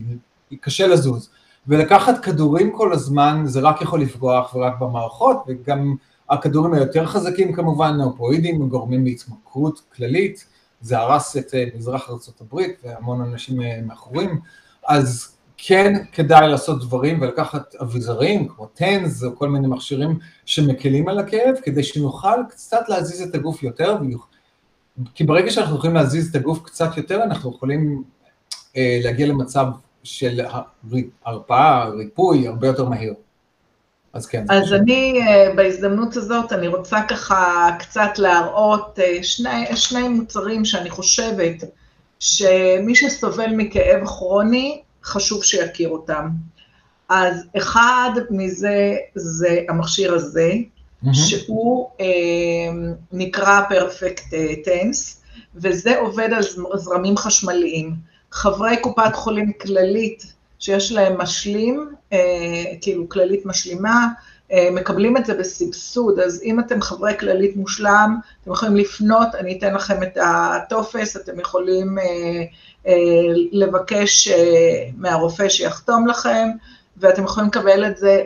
קשה 0.60 0.86
לזוז. 0.86 1.30
ולקחת 1.68 2.24
כדורים 2.24 2.72
כל 2.72 2.92
הזמן, 2.92 3.42
זה 3.44 3.60
רק 3.60 3.82
יכול 3.82 4.00
לפגוע 4.00 4.40
אך 4.40 4.54
ורק 4.54 4.78
במערכות, 4.78 5.44
וגם 5.48 5.94
הכדורים 6.30 6.74
היותר 6.74 7.06
חזקים 7.06 7.52
כמובן, 7.52 7.96
נאופואידים, 7.96 8.68
גורמים 8.68 9.04
להתמכרות 9.04 9.80
כללית, 9.96 10.44
זה 10.84 10.98
הרס 10.98 11.36
את 11.36 11.54
אה, 11.54 11.64
מזרח 11.76 12.10
ארה"ב 12.10 12.60
והמון 12.84 13.20
אנשים 13.20 13.62
אה, 13.62 13.80
מאחורים, 13.86 14.40
אז 14.86 15.36
כן 15.56 16.04
כדאי 16.12 16.48
לעשות 16.48 16.80
דברים 16.80 17.22
ולקחת 17.22 17.74
אביזרים 17.74 18.48
כמו 18.48 18.66
טנז 18.66 19.24
או 19.24 19.36
כל 19.36 19.48
מיני 19.48 19.68
מכשירים 19.68 20.18
שמקלים 20.46 21.08
על 21.08 21.18
הכאב, 21.18 21.54
כדי 21.62 21.82
שנוכל 21.82 22.36
קצת 22.48 22.88
להזיז 22.88 23.22
את 23.22 23.34
הגוף 23.34 23.62
יותר, 23.62 23.96
כי 25.14 25.24
ברגע 25.24 25.50
שאנחנו 25.50 25.76
יכולים 25.76 25.96
להזיז 25.96 26.30
את 26.30 26.36
הגוף 26.36 26.62
קצת 26.62 26.96
יותר, 26.96 27.22
אנחנו 27.22 27.50
יכולים 27.50 28.02
אה, 28.76 29.00
להגיע 29.02 29.26
למצב 29.26 29.66
של 30.02 30.40
הרפאה, 31.24 31.88
ריפוי, 31.88 32.48
הרבה 32.48 32.66
יותר 32.66 32.88
מהיר. 32.88 33.14
אז 34.14 34.26
כן. 34.26 34.44
אז 34.48 34.72
אני, 34.72 35.20
אה, 35.22 35.54
בהזדמנות 35.56 36.16
הזאת, 36.16 36.52
אני 36.52 36.68
רוצה 36.68 37.02
ככה 37.08 37.68
קצת 37.78 38.10
להראות 38.18 38.98
אה, 38.98 39.22
שני, 39.22 39.76
שני 39.76 40.08
מוצרים 40.08 40.64
שאני 40.64 40.90
חושבת 40.90 41.64
שמי 42.20 42.94
שסובל 42.94 43.50
מכאב 43.56 44.06
כרוני, 44.06 44.82
חשוב 45.04 45.44
שיכיר 45.44 45.88
אותם. 45.88 46.28
אז 47.08 47.44
אחד 47.56 48.10
מזה 48.30 48.96
זה 49.14 49.60
המכשיר 49.68 50.14
הזה, 50.14 50.52
mm-hmm. 50.52 51.14
שהוא 51.14 51.90
אה, 52.00 52.06
נקרא 53.12 53.60
פרפקט 53.68 54.34
טנס, 54.64 55.22
וזה 55.54 55.98
עובד 55.98 56.28
על 56.32 56.42
זרמים 56.74 57.16
חשמליים. 57.16 57.94
חברי 58.32 58.76
קופת 58.80 59.14
חולים 59.14 59.52
כללית 59.60 60.33
שיש 60.64 60.92
להם 60.92 61.20
משלים, 61.20 61.88
אה, 62.12 62.18
כאילו 62.80 63.08
כללית 63.08 63.46
משלימה, 63.46 64.08
אה, 64.52 64.68
מקבלים 64.72 65.16
את 65.16 65.26
זה 65.26 65.34
בסבסוד, 65.34 66.18
אז 66.18 66.42
אם 66.44 66.60
אתם 66.60 66.80
חברי 66.80 67.18
כללית 67.18 67.56
מושלם, 67.56 68.18
אתם 68.42 68.52
יכולים 68.52 68.76
לפנות, 68.76 69.34
אני 69.34 69.58
אתן 69.58 69.74
לכם 69.74 70.02
את 70.02 70.18
הטופס, 70.22 71.16
אתם 71.16 71.40
יכולים 71.40 71.98
אה, 71.98 72.94
לבקש 73.52 74.28
מהרופא 74.96 75.48
שיחתום 75.48 76.06
לכם, 76.06 76.48
ואתם 76.96 77.24
יכולים 77.24 77.48
לקבל 77.48 77.86
את 77.86 77.96
זה 77.96 78.22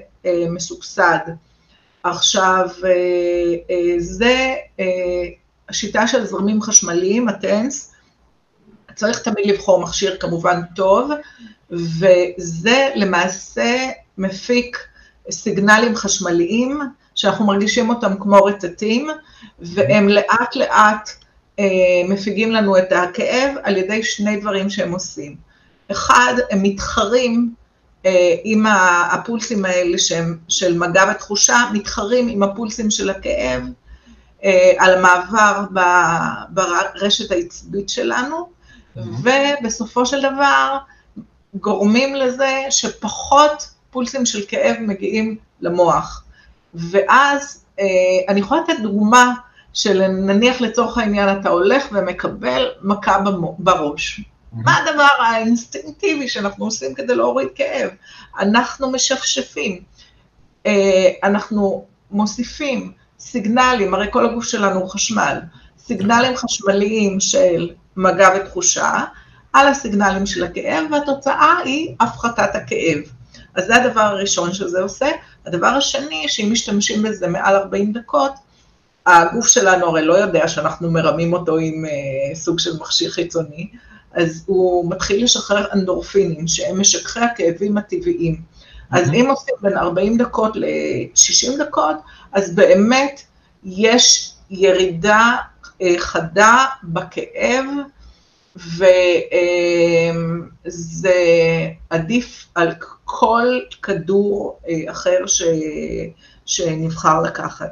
מסובסד. 0.50 1.18
עכשיו, 2.02 2.68
זה 3.98 4.54
השיטה 5.68 6.06
של 6.06 6.24
זרמים 6.24 6.62
חשמליים, 6.62 7.28
הטנס, 7.28 7.94
צריך 8.94 9.22
תמיד 9.22 9.46
לבחור 9.46 9.80
מכשיר 9.80 10.16
כמובן 10.20 10.60
טוב, 10.76 11.10
וזה 11.70 12.88
למעשה 12.94 13.88
מפיק 14.18 14.78
סיגנלים 15.30 15.96
חשמליים, 15.96 16.80
שאנחנו 17.14 17.46
מרגישים 17.46 17.90
אותם 17.90 18.12
כמו 18.20 18.44
רטטים, 18.44 19.08
והם 19.60 20.08
לאט 20.08 20.56
לאט 20.56 21.10
אה, 21.58 21.64
מפיגים 22.08 22.52
לנו 22.52 22.78
את 22.78 22.92
הכאב 22.92 23.54
על 23.62 23.76
ידי 23.76 24.02
שני 24.02 24.36
דברים 24.36 24.70
שהם 24.70 24.92
עושים. 24.92 25.36
אחד, 25.90 26.34
הם 26.50 26.62
מתחרים 26.62 27.54
אה, 28.06 28.34
עם 28.44 28.66
הפולסים 29.10 29.64
האלה 29.64 29.98
שהם 29.98 30.38
של 30.48 30.78
מגע 30.78 31.04
ותחושה, 31.10 31.58
מתחרים 31.72 32.28
עם 32.28 32.42
הפולסים 32.42 32.90
של 32.90 33.10
הכאב 33.10 33.62
אה, 34.44 34.72
על 34.78 34.94
המעבר 34.94 35.64
ברשת 36.50 37.30
העצבית 37.30 37.88
שלנו, 37.88 38.48
ובסופו 38.96 40.06
של 40.06 40.20
דבר 40.22 40.78
גורמים 41.54 42.14
לזה 42.14 42.66
שפחות 42.70 43.70
פולסים 43.90 44.26
של 44.26 44.44
כאב 44.48 44.76
מגיעים 44.80 45.36
למוח. 45.60 46.24
ואז 46.74 47.64
אה, 47.80 47.84
אני 48.28 48.40
יכולה 48.40 48.60
לתת 48.60 48.80
דוגמה 48.82 49.34
של 49.74 50.06
נניח 50.08 50.60
לצורך 50.60 50.98
העניין 50.98 51.40
אתה 51.40 51.48
הולך 51.48 51.84
ומקבל 51.92 52.68
מכה 52.82 53.18
בראש. 53.58 54.20
מה 54.52 54.76
הדבר 54.76 55.08
האינסטינקטיבי 55.18 56.28
שאנחנו 56.28 56.64
עושים 56.64 56.94
כדי 56.94 57.14
להוריד 57.14 57.48
כאב? 57.54 57.90
אנחנו 58.38 58.92
משפשפים, 58.92 59.80
אה, 60.66 61.10
אנחנו 61.24 61.84
מוסיפים 62.10 62.92
סיגנלים, 63.18 63.94
הרי 63.94 64.06
כל 64.10 64.26
הגוף 64.26 64.44
שלנו 64.44 64.80
הוא 64.80 64.90
חשמל, 64.90 65.38
סיגנלים 65.78 66.36
חשמליים 66.36 67.20
של 67.20 67.70
מגע 67.96 68.28
ותחושה, 68.36 69.04
על 69.52 69.68
הסיגנלים 69.68 70.26
של 70.26 70.44
הכאב, 70.44 70.84
והתוצאה 70.90 71.58
היא 71.64 71.94
הפחתת 72.00 72.54
הכאב. 72.54 72.98
אז 73.54 73.66
זה 73.66 73.76
הדבר 73.76 74.00
הראשון 74.00 74.54
שזה 74.54 74.80
עושה. 74.80 75.08
הדבר 75.46 75.66
השני, 75.66 76.24
שאם 76.28 76.48
משתמשים 76.52 77.02
בזה 77.02 77.26
מעל 77.26 77.56
40 77.56 77.92
דקות, 77.92 78.32
הגוף 79.06 79.46
שלנו 79.46 79.86
הרי 79.86 80.04
לא 80.04 80.14
יודע 80.14 80.48
שאנחנו 80.48 80.90
מרמים 80.90 81.32
אותו 81.32 81.56
עם 81.56 81.84
uh, 81.84 82.36
סוג 82.36 82.58
של 82.58 82.76
מכשיר 82.80 83.10
חיצוני, 83.10 83.68
אז 84.12 84.44
הוא 84.46 84.90
מתחיל 84.90 85.24
לשחרר 85.24 85.66
אנדורפינים, 85.72 86.48
שהם 86.48 86.80
משככי 86.80 87.20
הכאבים 87.20 87.78
הטבעיים. 87.78 88.34
Mm-hmm. 88.34 88.98
אז 88.98 89.10
אם 89.10 89.26
עושים 89.30 89.54
בין 89.62 89.76
40 89.76 90.18
דקות 90.18 90.56
ל-60 90.56 91.58
דקות, 91.58 91.96
אז 92.32 92.54
באמת 92.54 93.20
יש 93.64 94.32
ירידה 94.50 95.36
uh, 95.64 95.84
חדה 95.98 96.66
בכאב, 96.84 97.64
וזה 100.66 101.12
עדיף 101.90 102.46
על 102.54 102.74
כל 103.04 103.60
כדור 103.82 104.60
אה, 104.68 104.90
אחר 104.90 105.26
ש... 105.26 105.42
שנבחר 106.46 107.22
לקחת. 107.22 107.70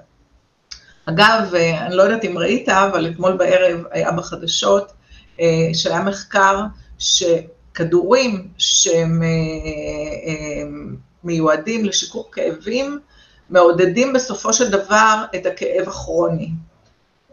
אגב, 1.07 1.55
אה, 1.55 1.87
אני 1.87 1.97
לא 1.97 2.03
יודעת 2.03 2.25
אם 2.25 2.39
ראית, 2.39 2.69
אבל 2.69 3.11
אתמול 3.11 3.37
בערב 3.37 3.81
היה 3.91 4.13
בחדשות, 4.13 4.93
אה, 5.41 5.69
שהיה 5.75 6.03
מחקר 6.03 6.61
שכדורים 6.99 8.49
שהם 8.59 9.23
מיועדים 11.25 11.85
לשיכוך 11.85 12.29
כאבים, 12.33 12.99
מעודדים 13.51 14.13
בסופו 14.13 14.53
של 14.53 14.71
דבר 14.71 15.25
את 15.37 15.47
הכאב 15.47 15.89
הכרוני. 15.89 16.51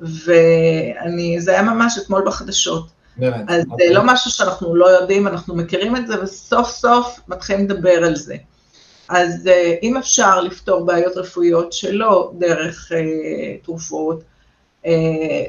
ואני, 0.02 1.42
זה 1.42 1.52
היה 1.52 1.62
ממש 1.62 1.98
אתמול 1.98 2.24
בחדשות. 2.26 3.03
באמת. 3.18 3.46
אז 3.48 3.62
זה 3.64 3.70
אוקיי. 3.72 3.94
לא 3.94 4.02
משהו 4.06 4.32
שאנחנו 4.32 4.76
לא 4.76 4.86
יודעים, 4.86 5.28
אנחנו 5.28 5.56
מכירים 5.56 5.96
את 5.96 6.08
זה, 6.08 6.24
וסוף 6.24 6.70
סוף 6.70 7.20
מתחילים 7.28 7.66
לדבר 7.66 8.04
על 8.06 8.16
זה. 8.16 8.36
אז 9.10 9.48
אה, 9.48 9.76
אם 9.84 9.98
אפשר 9.98 10.42
לפתור 10.42 10.86
בעיות 10.86 11.18
רפואיות 11.18 11.74
שלא 11.74 12.32
דרך 12.38 12.92
אה, 12.92 13.58
תרופות, 13.64 14.24
אה, 14.86 14.92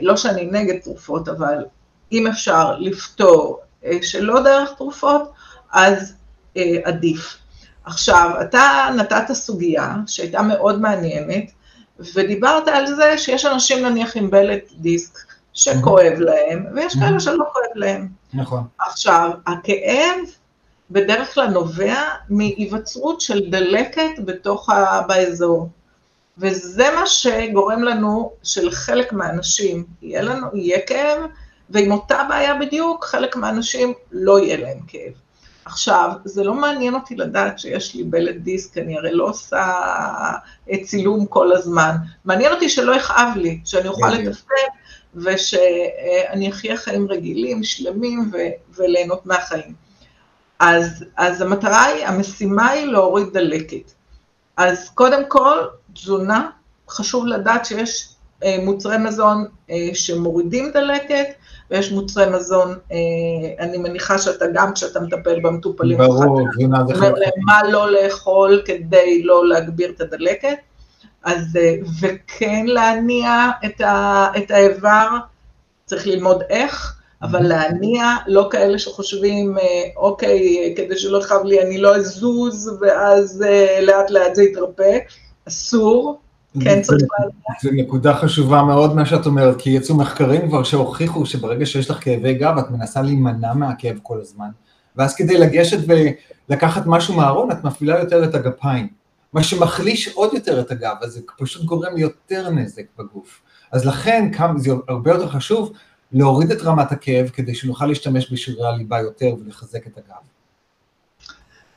לא 0.00 0.16
שאני 0.16 0.46
נגד 0.46 0.78
תרופות, 0.78 1.28
אבל 1.28 1.64
אם 2.12 2.26
אפשר 2.26 2.78
לפתור 2.78 3.60
אה, 3.84 3.98
שלא 4.02 4.42
דרך 4.42 4.70
תרופות, 4.76 5.32
אז 5.72 6.14
אה, 6.56 6.76
עדיף. 6.84 7.36
עכשיו, 7.84 8.30
אתה 8.40 8.88
נתת 8.96 9.32
סוגיה 9.32 9.94
שהייתה 10.06 10.42
מאוד 10.42 10.80
מעניינת, 10.80 11.50
ודיברת 12.14 12.68
על 12.68 12.86
זה 12.86 13.18
שיש 13.18 13.44
אנשים 13.44 13.86
נניח 13.86 14.16
עם 14.16 14.30
בלט 14.30 14.72
דיסק 14.76 15.18
שכואב 15.54 16.12
להם, 16.18 16.66
ויש 16.74 16.94
כאלה 16.94 17.20
שלא 17.20 17.44
כואב 17.52 17.74
להם. 17.74 18.08
נכון. 18.34 18.62
עכשיו, 18.78 19.30
הכאב 19.46 20.16
בדרך 20.90 21.34
כלל 21.34 21.46
נובע 21.46 21.94
מהיווצרות 22.30 23.20
של 23.20 23.50
דלקת 23.50 24.18
בתוך 24.24 24.70
ה... 24.70 25.02
באזור. 25.08 25.68
וזה 26.38 26.88
מה 26.96 27.06
שגורם 27.06 27.82
לנו, 27.82 28.32
שלחלק 28.42 29.12
מהאנשים 29.12 29.84
יהיה 30.02 30.22
לנו, 30.22 30.46
יהיה 30.54 30.80
כאב, 30.86 31.18
ועם 31.70 31.92
אותה 31.92 32.26
בעיה 32.28 32.54
בדיוק, 32.54 33.04
חלק 33.04 33.36
מהאנשים 33.36 33.92
לא 34.12 34.40
יהיה 34.40 34.56
להם 34.56 34.78
כאב. 34.86 35.12
עכשיו, 35.64 36.10
זה 36.24 36.44
לא 36.44 36.54
מעניין 36.54 36.94
אותי 36.94 37.16
לדעת 37.16 37.58
שיש 37.58 37.94
לי 37.94 38.04
בלט 38.04 38.36
דיסק, 38.36 38.78
אני 38.78 38.98
הרי 38.98 39.12
לא 39.12 39.24
עושה 39.24 39.72
אה, 40.70 40.84
צילום 40.84 41.26
כל 41.26 41.52
הזמן. 41.52 41.96
מעניין 42.24 42.52
אותי 42.52 42.68
שלא 42.68 42.96
יכאב 42.96 43.28
לי, 43.36 43.60
שאני 43.64 43.88
אוכל 43.88 44.10
לתפקד, 44.10 44.68
ושאני 45.16 46.50
אחיה 46.50 46.76
חיים 46.76 47.08
רגילים, 47.10 47.64
שלמים, 47.64 48.30
ו- 48.32 48.76
וליהנות 48.76 49.26
מהחיים. 49.26 49.74
אז, 50.60 51.04
אז 51.16 51.42
המטרה 51.42 51.84
היא, 51.84 52.06
המשימה 52.06 52.68
היא 52.68 52.86
להוריד 52.86 53.26
דלקת. 53.32 53.92
אז 54.56 54.90
קודם 54.94 55.22
כל, 55.28 55.58
תזונה, 55.94 56.50
חשוב 56.88 57.26
לדעת 57.26 57.64
שיש 57.64 58.08
אה, 58.44 58.56
מוצרי 58.62 58.98
מזון 58.98 59.44
אה, 59.70 59.88
שמורידים 59.94 60.70
דלקת, 60.70 61.26
ויש 61.70 61.92
מוצרי 61.92 62.30
מזון, 62.30 62.74
אה, 62.92 62.96
אני 63.64 63.78
מניחה 63.78 64.18
שאתה 64.18 64.44
גם 64.54 64.74
כשאתה 64.74 65.00
מטפל 65.00 65.40
במטופלים, 65.40 65.98
ברור, 65.98 66.40
תזונה 66.58 66.84
זה 66.86 66.94
חלק. 66.94 67.32
מה 67.44 67.68
לא 67.68 67.90
לאכול 67.90 68.62
כדי 68.64 69.22
לא 69.22 69.48
להגביר 69.48 69.90
את 69.90 70.00
הדלקת, 70.00 70.56
אז, 71.24 71.58
וכן 72.00 72.64
להניע 72.66 73.50
את, 73.64 73.80
ה, 73.80 74.26
את 74.36 74.50
האיבר, 74.50 75.08
צריך 75.84 76.06
ללמוד 76.06 76.42
איך, 76.50 76.96
אבל. 77.22 77.42
להניע, 77.42 78.04
לא 78.26 78.48
כאלה 78.50 78.78
שחושבים, 78.78 79.56
אוקיי, 79.96 80.74
כדי 80.76 80.98
שלא 80.98 81.18
יכאב 81.18 81.44
לי 81.44 81.62
אני 81.62 81.78
לא 81.78 81.96
אזוז, 81.96 82.78
ואז 82.80 83.44
לאט 83.82 84.10
לאט 84.10 84.34
זה 84.34 84.42
יתרפא, 84.42 84.98
אסור, 85.48 86.20
כן 86.60 86.82
צריך 86.82 87.02
להניע. 87.18 87.34
זו 87.62 87.70
נקודה 87.72 88.14
חשובה 88.14 88.62
מאוד 88.62 88.96
מה 88.96 89.06
שאת 89.06 89.26
אומרת, 89.26 89.56
כי 89.58 89.70
יצאו 89.70 89.94
מחקרים 89.94 90.48
כבר 90.48 90.62
שהוכיחו 90.62 91.26
שברגע 91.26 91.66
שיש 91.66 91.90
לך 91.90 92.04
כאבי 92.04 92.34
גב, 92.34 92.58
את 92.58 92.70
מנסה 92.70 93.02
להימנע 93.02 93.54
מהכאב 93.54 93.98
כל 94.02 94.20
הזמן, 94.20 94.48
ואז 94.96 95.14
כדי 95.14 95.38
לגשת 95.38 95.78
ולקחת 96.48 96.82
משהו 96.86 97.14
מהארון, 97.14 97.50
את 97.50 97.64
מפעילה 97.64 97.98
יותר 97.98 98.24
את 98.24 98.34
הגפיים, 98.34 98.88
מה 99.34 99.42
שמחליש 99.42 100.08
עוד 100.08 100.34
יותר 100.34 100.60
את 100.60 100.70
הגב, 100.70 100.94
אז 101.02 101.12
זה 101.12 101.20
פשוט 101.38 101.64
גורם 101.64 101.96
ליותר 101.96 102.50
נזק 102.50 102.82
בגוף. 102.98 103.42
אז 103.72 103.86
לכן 103.86 104.30
זה 104.56 104.70
הרבה 104.88 105.10
יותר 105.10 105.28
חשוב 105.28 105.72
להוריד 106.12 106.50
את 106.50 106.62
רמת 106.62 106.92
הכאב, 106.92 107.28
כדי 107.28 107.54
שנוכל 107.54 107.86
להשתמש 107.86 108.32
בשיעורי 108.32 108.68
הליבה 108.68 109.00
יותר 109.00 109.34
ולחזק 109.40 109.86
את 109.86 109.98
הגב. 109.98 110.16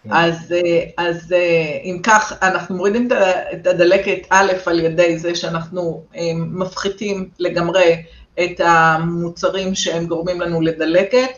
אז, 0.10 0.52
אה, 0.52 1.06
אז 1.08 1.34
אה, 1.34 1.78
אם 1.84 2.00
כך, 2.04 2.34
אנחנו 2.42 2.76
מורידים 2.76 3.08
את 3.54 3.68
הדלקת 3.68 4.20
א' 4.30 4.52
על 4.66 4.80
ידי 4.80 5.18
זה 5.20 5.36
שאנחנו 5.36 6.04
אה, 6.16 6.22
מפחיתים 6.36 7.30
לגמרי 7.40 8.04
את 8.40 8.60
המוצרים 8.60 9.76
שהם 9.76 10.06
גורמים 10.06 10.42
לנו 10.42 10.62
לדלקת. 10.62 11.30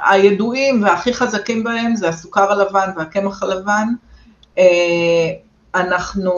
הידועים 0.00 0.82
והכי 0.82 1.14
חזקים 1.14 1.64
בהם 1.64 1.96
זה 1.96 2.08
הסוכר 2.08 2.52
הלבן 2.52 2.90
והקמח 2.96 3.42
הלבן. 3.42 3.88
אנחנו 5.74 6.32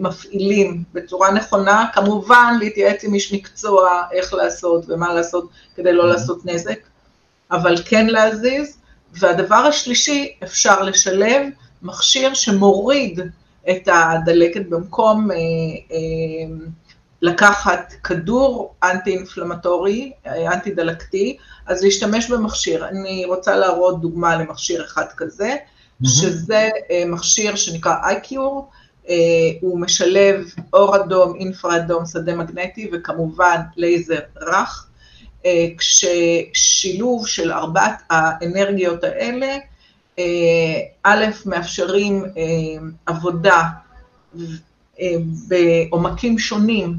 מפעילים 0.00 0.82
בצורה 0.92 1.30
נכונה, 1.32 1.86
כמובן 1.92 2.54
להתייעץ 2.60 3.04
עם 3.04 3.14
איש 3.14 3.32
מקצוע 3.32 4.02
איך 4.12 4.34
לעשות 4.34 4.84
ומה 4.88 5.14
לעשות 5.14 5.48
כדי 5.76 5.92
לא 5.92 6.08
לעשות 6.08 6.46
נזק, 6.46 6.78
אבל 7.50 7.76
כן 7.84 8.06
להזיז. 8.06 8.76
והדבר 9.12 9.54
השלישי, 9.56 10.36
אפשר 10.42 10.82
לשלב 10.82 11.42
מכשיר 11.82 12.34
שמוריד 12.34 13.20
את 13.70 13.88
הדלקת 13.92 14.66
במקום 14.68 15.30
אה, 15.30 15.36
אה, 15.36 16.56
לקחת 17.22 17.92
כדור 18.04 18.74
אנטי-אינפלמטורי, 18.82 20.12
אה, 20.26 20.52
אנטי-דלקתי, 20.52 21.36
אז 21.66 21.82
להשתמש 21.82 22.30
במכשיר. 22.30 22.88
אני 22.88 23.24
רוצה 23.24 23.56
להראות 23.56 24.00
דוגמה 24.00 24.36
למכשיר 24.36 24.84
אחד 24.84 25.06
כזה, 25.16 25.54
mm-hmm. 25.54 25.75
שזה 26.04 26.68
אה, 26.90 27.04
מכשיר 27.06 27.56
שנקרא 27.56 27.94
איי-קיור, 28.04 28.70
אה, 29.08 29.14
הוא 29.60 29.80
משלב 29.80 30.44
אור 30.72 30.96
אדום, 30.96 31.34
אינפרה 31.40 31.76
אדום, 31.76 32.06
שדה 32.06 32.36
מגנטי 32.36 32.90
וכמובן 32.92 33.60
לייזר 33.76 34.18
רך. 34.40 34.86
אה, 35.46 35.66
כששילוב 35.78 37.26
של 37.26 37.52
ארבעת 37.52 38.02
האנרגיות 38.10 39.04
האלה, 39.04 39.56
א', 41.02 41.24
מאפשרים 41.46 42.24
עבודה 43.06 43.62
בעומקים 45.48 46.38
שונים 46.38 46.96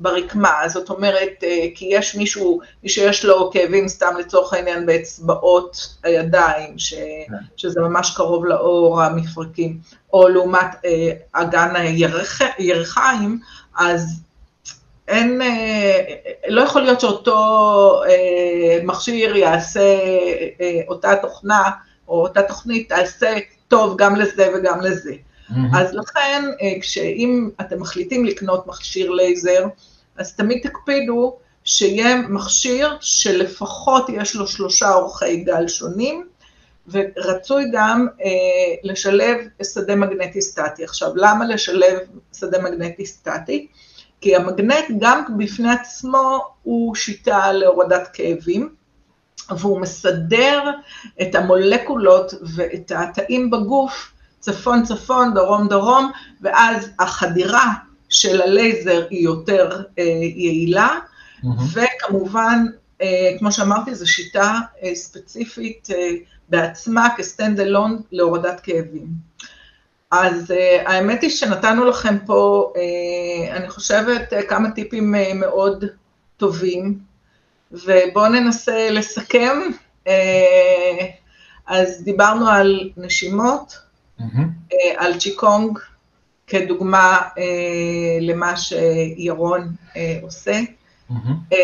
ברקמה, 0.00 0.68
זאת 0.68 0.90
אומרת, 0.90 1.44
כי 1.74 1.88
יש 1.90 2.14
מישהו, 2.14 2.60
מי 2.82 2.88
שיש 2.88 3.24
לו 3.24 3.50
כאבים 3.52 3.88
סתם 3.88 4.14
לצורך 4.18 4.52
העניין 4.52 4.86
באצבעות 4.86 5.96
הידיים, 6.02 6.78
ש, 6.78 6.94
כן. 6.94 7.34
שזה 7.56 7.80
ממש 7.80 8.14
קרוב 8.16 8.44
לאור 8.44 9.02
המפרקים, 9.02 9.78
או 10.12 10.28
לעומת 10.28 10.68
אגן 11.32 11.76
הירכיים, 12.58 13.38
אז 13.76 14.20
אין, 15.10 15.42
אה, 15.42 16.00
לא 16.48 16.62
יכול 16.62 16.82
להיות 16.82 17.00
שאותו 17.00 18.02
אה, 18.08 18.78
מכשיר 18.84 19.36
יעשה, 19.36 19.98
אה, 20.60 20.80
אותה 20.88 21.16
תוכנה 21.22 21.70
או 22.08 22.22
אותה 22.22 22.42
תוכנית 22.42 22.88
תעשה 22.88 23.36
טוב 23.68 23.94
גם 23.98 24.16
לזה 24.16 24.50
וגם 24.54 24.80
לזה. 24.80 25.12
Mm-hmm. 25.12 25.78
אז 25.78 25.94
לכן, 25.94 26.44
כשאם 26.80 27.48
אתם 27.60 27.80
מחליטים 27.80 28.24
לקנות 28.24 28.66
מכשיר 28.66 29.10
לייזר, 29.10 29.66
אז 30.16 30.36
תמיד 30.36 30.58
תקפידו 30.62 31.36
שיהיה 31.64 32.16
מכשיר 32.16 32.96
שלפחות 33.00 34.08
יש 34.08 34.36
לו 34.36 34.46
שלושה 34.46 34.94
אורכי 34.94 35.36
גל 35.36 35.68
שונים, 35.68 36.26
ורצוי 36.88 37.64
גם 37.72 38.06
אה, 38.22 38.30
לשלב 38.82 39.36
שדה 39.62 39.96
מגנטי 39.96 40.42
סטטי. 40.42 40.84
עכשיו, 40.84 41.10
למה 41.14 41.44
לשלב 41.44 41.98
שדה 42.38 42.62
מגנטי 42.62 43.06
סטטי? 43.06 43.66
כי 44.20 44.36
המגנט 44.36 44.84
גם 44.98 45.22
בפני 45.38 45.70
עצמו 45.70 46.44
הוא 46.62 46.94
שיטה 46.94 47.52
להורדת 47.52 48.08
כאבים, 48.12 48.74
והוא 49.50 49.80
מסדר 49.80 50.62
את 51.22 51.34
המולקולות 51.34 52.34
ואת 52.56 52.92
התאים 52.96 53.50
בגוף, 53.50 54.12
צפון 54.40 54.82
צפון, 54.82 55.34
דרום 55.34 55.68
דרום, 55.68 56.12
ואז 56.40 56.90
החדירה 56.98 57.72
של 58.10 58.42
הלייזר 58.42 59.06
היא 59.10 59.24
יותר 59.24 59.82
אה, 59.98 60.04
יעילה, 60.34 60.98
mm-hmm. 61.42 61.46
וכמובן, 61.72 62.66
אה, 63.02 63.30
כמו 63.38 63.52
שאמרתי, 63.52 63.94
זו 63.94 64.12
שיטה 64.12 64.58
אה, 64.82 64.94
ספציפית 64.94 65.88
אה, 65.90 66.10
בעצמה 66.48 67.08
כסטנד 67.16 67.60
אלון 67.60 68.02
להורדת 68.12 68.60
כאבים. 68.60 69.06
אז 70.10 70.50
uh, 70.50 70.88
האמת 70.90 71.22
היא 71.22 71.30
שנתנו 71.30 71.84
לכם 71.84 72.16
פה, 72.26 72.72
uh, 72.74 73.56
אני 73.56 73.68
חושבת, 73.68 74.32
uh, 74.32 74.42
כמה 74.48 74.70
טיפים 74.70 75.14
uh, 75.14 75.34
מאוד 75.34 75.84
טובים, 76.36 76.98
ובואו 77.72 78.28
ננסה 78.28 78.90
לסכם. 78.90 79.58
Uh, 80.04 80.10
אז 81.66 82.04
דיברנו 82.04 82.48
על 82.48 82.90
נשימות, 82.96 83.78
mm-hmm. 84.20 84.22
uh, 84.72 84.74
על 84.96 85.18
צ'יקונג, 85.18 85.78
כדוגמה 86.50 87.18
uh, 87.18 87.40
למה 88.20 88.54
שירון 88.56 89.68
uh, 89.92 89.96
עושה. 90.22 90.60
Mm-hmm. 91.10 91.14
Uh, 91.52 91.56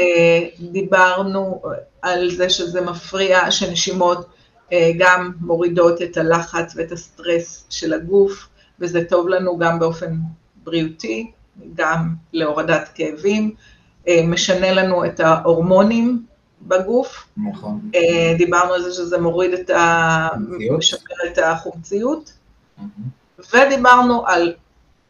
דיברנו 0.73 1.63
על 2.03 2.31
זה 2.31 2.51
שזה 2.51 2.81
מפריע, 2.81 3.51
שנשימות 3.51 4.27
אה, 4.73 4.93
גם 4.99 5.33
מורידות 5.41 6.03
את 6.03 6.17
הלחץ 6.17 6.73
ואת 6.77 6.93
הסטרס 6.93 7.65
של 7.71 7.93
הגוף, 7.93 8.49
וזה 8.81 9.05
טוב 9.05 9.29
לנו 9.29 9.59
גם 9.59 9.79
באופן 9.79 10.17
בריאותי, 10.65 11.31
גם 11.75 12.15
להורדת 12.33 12.89
כאבים, 12.95 13.55
אה, 14.09 14.23
משנה 14.27 14.73
לנו 14.73 15.05
את 15.05 15.21
ההורמונים 15.21 16.25
בגוף. 16.63 17.29
נכון. 17.37 17.91
אה, 17.95 18.35
דיברנו 18.39 18.75
על 18.75 18.83
זה 18.83 18.93
שזה 18.93 19.19
מוריד 19.21 19.53
את 19.53 19.71
ה... 19.71 20.29
משפר 20.79 21.15
את 21.33 21.39
החומציות. 21.39 22.33
ודיברנו 23.55 24.27
על 24.27 24.55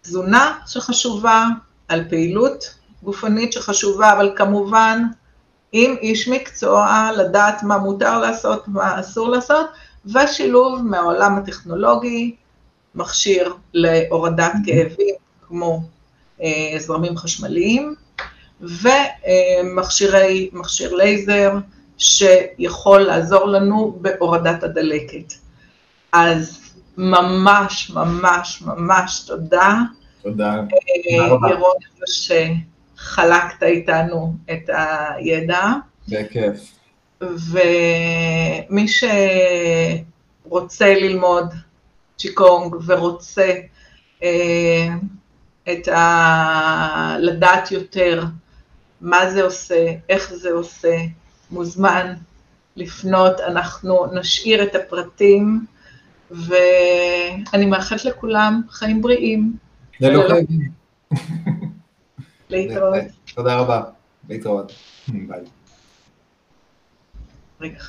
תזונה 0.07 0.59
שחשובה, 0.67 1.47
על 1.89 2.05
פעילות 2.09 2.75
גופנית 3.03 3.53
שחשובה, 3.53 4.13
אבל 4.13 4.33
כמובן, 4.37 5.03
עם 5.73 5.95
איש 6.03 6.29
מקצוע, 6.29 7.11
לדעת 7.17 7.63
מה 7.63 7.79
מותר 7.79 8.19
לעשות, 8.19 8.69
מה 8.69 9.01
אסור 9.01 9.29
לעשות, 9.29 9.67
ושילוב 10.07 10.83
מהעולם 10.83 11.39
הטכנולוגי, 11.39 12.35
מכשיר 12.95 13.55
להורדת 13.75 14.53
כאבים, 14.67 15.15
כמו 15.49 15.83
אה, 16.43 16.75
זרמים 16.79 17.17
חשמליים, 17.17 17.95
ומכשיר 18.61 20.15
לייזר 20.95 21.53
שיכול 21.99 23.01
לעזור 23.01 23.47
לנו 23.47 23.99
בהורדת 24.01 24.63
הדלקת. 24.63 25.33
אז 26.13 26.66
ממש, 26.97 27.91
ממש, 27.91 28.63
ממש 28.63 29.25
תודה. 29.27 29.79
תודה. 30.23 30.55
אה, 30.55 31.51
ירון, 31.51 31.77
שחלקת 32.07 33.63
איתנו 33.63 34.35
את 34.53 34.71
הידע. 34.73 35.73
בכיף. 36.09 36.73
ומי 37.21 38.87
שרוצה 40.45 40.95
ללמוד 40.95 41.55
צ'יקונג 42.19 42.77
ורוצה 42.87 43.53
אה, 44.23 44.89
את 45.73 45.89
ה... 45.89 47.17
לדעת 47.21 47.73
יותר 47.73 48.25
מה 49.01 49.31
זה 49.31 49.43
עושה, 49.43 49.93
איך 50.09 50.33
זה 50.35 50.53
עושה, 50.53 50.97
מוזמן 51.51 52.15
לפנות, 52.77 53.41
אנחנו 53.41 54.07
נשאיר 54.13 54.63
את 54.63 54.75
הפרטים, 54.75 55.67
ואני 56.31 57.67
מאחלת 57.67 58.05
לכולם 58.05 58.63
חיים 58.71 59.03
בריאים. 59.03 59.57
ללא 60.01 60.29
חייבים. 60.29 60.71
להתראות. 62.51 63.05
תודה 63.35 63.57
רבה, 63.57 63.83
להתראות. 64.29 64.73
ביי. 65.09 65.41
רגע. 67.61 67.81